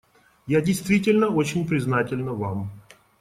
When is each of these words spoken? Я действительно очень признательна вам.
Я 0.47 0.61
действительно 0.61 1.27
очень 1.27 1.67
признательна 1.67 2.31
вам. 2.33 2.71